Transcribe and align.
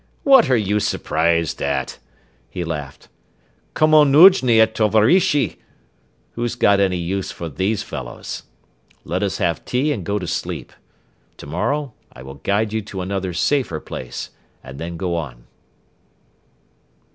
"What 0.23 0.49
are 0.49 0.57
you 0.57 0.79
surprised 0.79 1.61
at?" 1.61 1.99
he 2.49 2.63
laughed. 2.63 3.07
"Komu 3.75 4.03
nujny 4.03 4.59
eti 4.59 4.71
tovarischi? 4.71 5.57
Who's 6.31 6.55
got 6.55 6.79
any 6.79 6.97
use 6.97 7.29
for 7.29 7.49
these 7.49 7.83
fellows? 7.83 8.41
Let 9.03 9.21
us 9.21 9.37
have 9.37 9.63
tea 9.63 9.91
and 9.93 10.03
go 10.03 10.17
to 10.17 10.25
sleep. 10.25 10.73
Tomorrow 11.37 11.93
I 12.11 12.23
will 12.23 12.41
guide 12.41 12.73
you 12.73 12.81
to 12.81 13.01
another 13.01 13.31
safer 13.31 13.79
place 13.79 14.31
and 14.63 14.79
then 14.79 14.97
go 14.97 15.15
on." 15.15 15.43